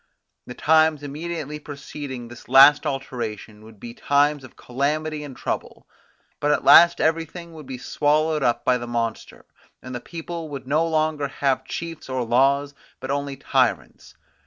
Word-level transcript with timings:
The 0.47 0.55
times 0.55 1.03
immediately 1.03 1.59
preceding 1.59 2.27
this 2.27 2.49
last 2.49 2.87
alteration 2.87 3.63
would 3.63 3.79
be 3.79 3.93
times 3.93 4.43
of 4.43 4.55
calamity 4.55 5.23
and 5.23 5.37
trouble: 5.37 5.87
but 6.39 6.49
at 6.51 6.63
last 6.63 6.99
everything 6.99 7.53
would 7.53 7.67
be 7.67 7.77
swallowed 7.77 8.41
up 8.41 8.65
by 8.65 8.79
the 8.79 8.87
monster; 8.87 9.45
and 9.79 9.93
the 9.93 9.99
people 9.99 10.49
would 10.49 10.65
no 10.65 10.87
longer 10.87 11.27
have 11.27 11.65
chiefs 11.65 12.09
or 12.09 12.23
laws, 12.25 12.73
but 12.99 13.11
only 13.11 13.37
tyrants. 13.37 14.15